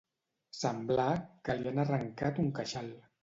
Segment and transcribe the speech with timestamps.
[0.59, 1.05] Semblar
[1.49, 2.91] que li han arrencat un queixal.